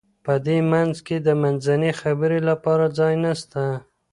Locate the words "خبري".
2.01-2.39